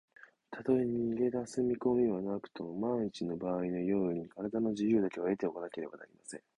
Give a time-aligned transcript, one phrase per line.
[0.49, 6.41] たとえ逃げだす見こみはなくとも、まんいちのばあいの用意に、からだの自由だけは得ておかねばなりません。